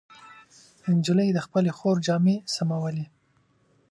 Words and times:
نجلۍ 0.95 1.29
د 1.33 1.39
خپلې 1.45 1.71
خور 1.77 1.97
جامې 2.05 2.35
سمولې. 2.55 3.05